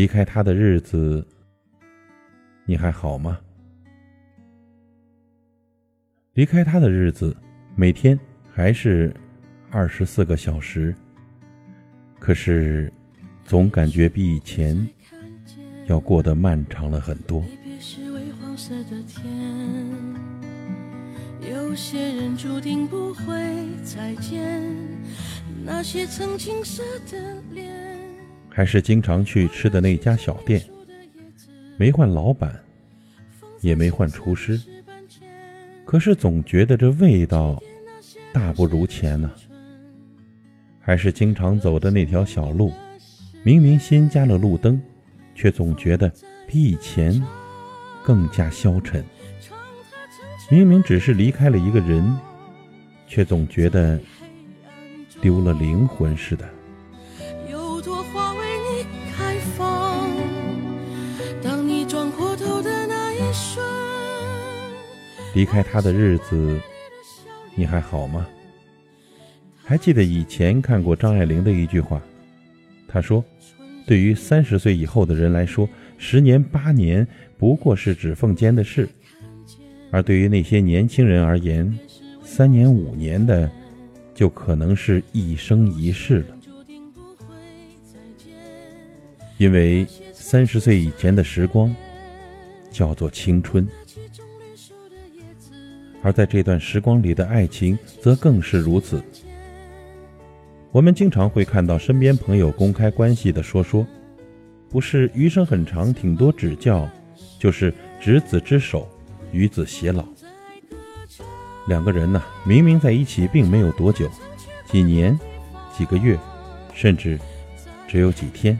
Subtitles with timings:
[0.00, 1.22] 离开他的日子，
[2.64, 3.38] 你还好吗？
[6.32, 7.36] 离开他的日子，
[7.76, 8.18] 每天
[8.50, 9.14] 还是
[9.70, 10.94] 二十四个小时，
[12.18, 12.90] 可是
[13.44, 14.88] 总感觉比以前
[15.86, 17.44] 要过得漫长了很多。
[21.46, 23.34] 有些人注定不会
[23.84, 24.62] 再见，
[25.62, 27.79] 那些曾青涩的脸。
[28.60, 30.62] 还是经常去吃的那家小店，
[31.78, 32.54] 没换老板，
[33.62, 34.60] 也没换厨师。
[35.86, 37.58] 可是总觉得这味道
[38.34, 39.32] 大不如前呢。
[40.78, 42.70] 还是经常走的那条小路，
[43.42, 44.78] 明明新加了路灯，
[45.34, 46.12] 却总觉得
[46.46, 47.18] 比以前
[48.04, 49.02] 更加消沉。
[50.50, 52.14] 明明只是离开了一个人，
[53.06, 53.98] 却总觉得
[55.22, 56.46] 丢了灵魂似的。
[65.40, 66.60] 离开他的日子，
[67.54, 68.28] 你还好吗？
[69.64, 71.98] 还记得以前看过张爱玲的一句话，
[72.86, 73.24] 她说
[73.88, 75.66] ：“对于三十岁以后的人来说，
[75.96, 78.84] 十年八年不过是指缝间的事；
[79.90, 81.74] 而对于那些年轻人而言，
[82.22, 83.50] 三年五年的
[84.14, 86.36] 就可能是一生一世了。
[89.38, 91.74] 因为三十岁以前的时光
[92.70, 93.66] 叫做青春。”
[96.02, 99.02] 而在这段时光里的爱情，则更是如此。
[100.72, 103.86] 我们经常会看到身边朋友公开关系的说说，
[104.68, 106.88] 不是余生很长，挺多指教，
[107.38, 108.88] 就是执子之手，
[109.32, 110.04] 与子偕老。
[111.66, 114.08] 两个人呢，明明在一起并没有多久，
[114.66, 115.18] 几年、
[115.76, 116.16] 几个月，
[116.72, 117.18] 甚至
[117.86, 118.58] 只有几天，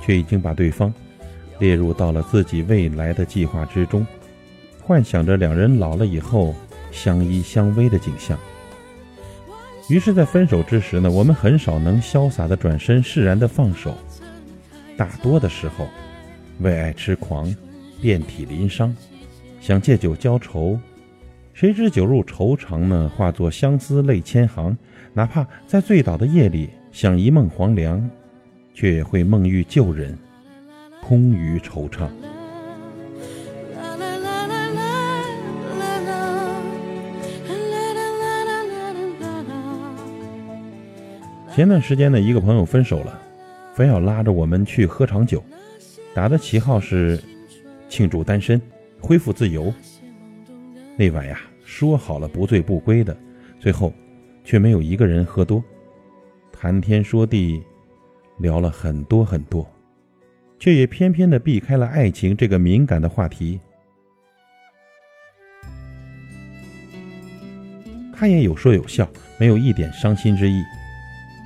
[0.00, 0.92] 却已经把对方
[1.58, 4.06] 列入到了自己未来的计划之中。
[4.82, 6.54] 幻想着两人老了以后
[6.90, 8.38] 相依相偎的景象。
[9.88, 13.94] 于是，在分手之时呢，我们很少能潇洒的转身，释然的放手。
[14.96, 15.86] 大多的时候，
[16.60, 17.54] 为爱痴狂，
[18.00, 18.94] 遍体鳞伤，
[19.60, 20.78] 想借酒浇愁。
[21.52, 24.76] 谁知酒入愁肠呢，化作相思泪千行。
[25.12, 28.08] 哪怕在醉倒的夜里想一梦黄粱，
[28.72, 30.16] 却也会梦遇旧人，
[31.02, 32.08] 空余惆怅。
[41.54, 43.20] 前段时间呢，一个朋友分手了，
[43.74, 45.44] 非要拉着我们去喝场酒，
[46.14, 47.22] 打的旗号是
[47.90, 48.58] 庆祝单身、
[48.98, 49.70] 恢复自由。
[50.96, 53.14] 那晚呀，说好了不醉不归的，
[53.60, 53.92] 最后
[54.42, 55.62] 却没有一个人喝多，
[56.50, 57.62] 谈天说地，
[58.38, 59.70] 聊了很多很多，
[60.58, 63.60] 却也偏偏的避开了爱情这个敏感的话题。
[68.10, 69.06] 他也有说有笑，
[69.38, 70.62] 没有一点伤心之意。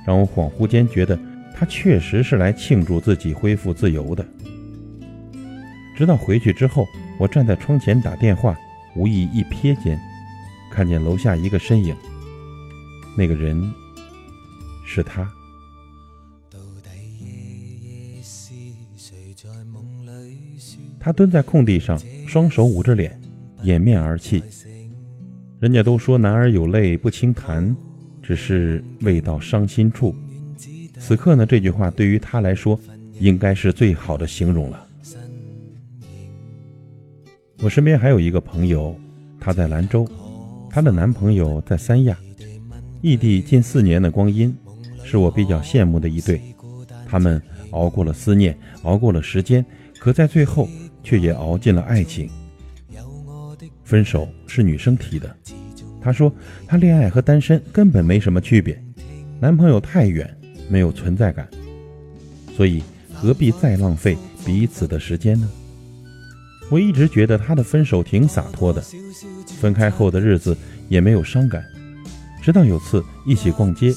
[0.07, 1.19] 让我恍惚间觉得，
[1.53, 4.25] 他确实是来庆祝自己恢复自由的。
[5.97, 6.87] 直到回去之后，
[7.19, 8.57] 我站在窗前打电话，
[8.95, 9.99] 无意一瞥间，
[10.71, 11.93] 看见楼下一个身影。
[13.17, 13.69] 那个人
[14.85, 15.29] 是他。
[20.99, 23.19] 他蹲在空地上，双手捂着脸，
[23.63, 24.41] 掩面而泣。
[25.59, 27.75] 人家都说男儿有泪不轻弹。
[28.27, 30.13] 只是未到伤心处，
[30.99, 31.45] 此刻呢？
[31.45, 32.77] 这句话对于他来说，
[33.21, 34.85] 应该是最好的形容了。
[37.59, 38.93] 我身边还有一个朋友，
[39.39, 40.05] 她在兰州，
[40.69, 42.17] 她的男朋友在三亚，
[43.01, 44.53] 异地近四年的光阴，
[45.05, 46.41] 是我比较羡慕的一对。
[47.07, 49.65] 他们熬过了思念，熬过了时间，
[50.01, 50.67] 可在最后
[51.01, 52.29] 却也熬进了爱情。
[53.85, 55.33] 分手是女生提的。
[56.07, 56.33] 她说
[56.65, 58.81] ：“她恋爱和单身根本没什么区别，
[59.41, 60.25] 男朋友太远，
[60.69, 61.45] 没有存在感，
[62.55, 62.81] 所以
[63.13, 65.49] 何必再浪费彼此的时间呢？”
[66.71, 68.81] 我一直觉得她的分手挺洒脱的，
[69.59, 70.55] 分开后的日子
[70.87, 71.61] 也没有伤感。
[72.41, 73.93] 直到有次一起逛街，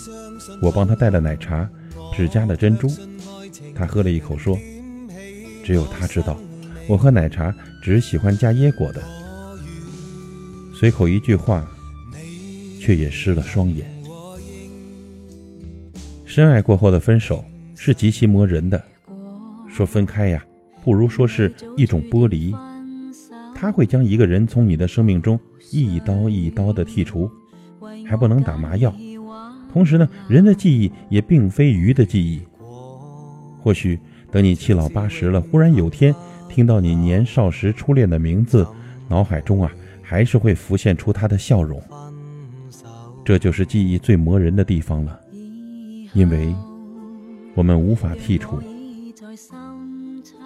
[0.61, 1.71] 我帮她带了奶茶，
[2.13, 2.91] 只加了珍珠，
[3.73, 4.59] 她喝了一口说
[5.63, 6.37] ：“只有她知道，
[6.89, 9.01] 我喝奶茶只喜欢加椰果的。”
[10.75, 11.65] 随口一句话。
[12.81, 13.87] 却也湿了双眼。
[16.25, 17.45] 深爱过后的分手
[17.77, 18.83] 是极其磨人的。
[19.69, 20.43] 说分开呀，
[20.83, 22.55] 不如说是一种剥离。
[23.55, 25.39] 他会将一个人从你的生命中
[25.71, 27.31] 一刀一刀的剔除，
[28.07, 28.95] 还不能打麻药。
[29.71, 32.41] 同时呢，人的记忆也并非鱼的记忆。
[33.63, 33.99] 或许
[34.31, 36.15] 等你七老八十了，忽然有天
[36.49, 38.67] 听到你年少时初恋的名字，
[39.09, 39.71] 脑海中啊，
[40.03, 41.81] 还是会浮现出他的笑容。
[43.31, 45.21] 这就是记忆最磨人的地方了，
[46.15, 46.53] 因为
[47.55, 48.61] 我们无法剔除。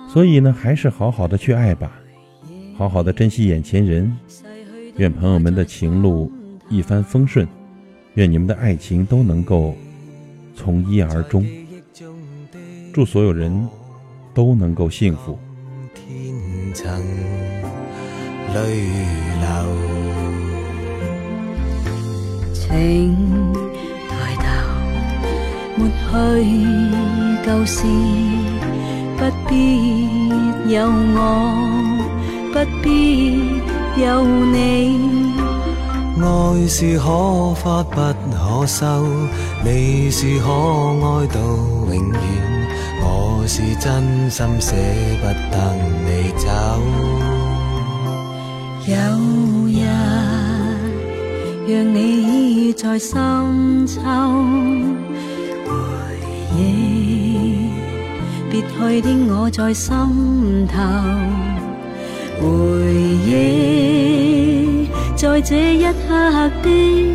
[0.06, 1.98] 所以呢，还是好好的去爱吧，
[2.76, 4.14] 好好的珍惜眼前人。
[4.98, 6.30] 愿朋友们的情路
[6.68, 7.48] 一帆风顺，
[8.16, 9.74] 愿你们的爱情都能够
[10.54, 11.42] 从一而终。
[12.92, 13.66] 祝所有人
[14.34, 15.38] 都能够幸福。
[15.94, 16.34] 天
[22.74, 23.16] 请
[24.08, 24.44] 抬头，
[25.76, 25.80] 抹
[26.10, 26.12] 去
[27.46, 27.86] 旧事，
[29.16, 29.52] 不必
[30.68, 30.74] 有
[31.14, 31.16] 我，
[32.52, 32.90] 不必
[33.96, 34.54] 有你。
[36.20, 37.94] 爱是可发不
[38.32, 39.06] 可收，
[39.64, 42.18] 你是可爱到永远。
[43.04, 44.74] 我是真心舍
[45.20, 45.56] 不得
[46.06, 46.48] 你走。
[48.86, 48.94] 有
[51.66, 54.02] 让你在深秋
[55.64, 55.72] 回
[56.54, 57.70] 忆，
[58.50, 59.96] 别去的我在心
[60.66, 60.76] 头
[62.38, 62.46] 回
[63.26, 67.13] 忆，在这一刻的。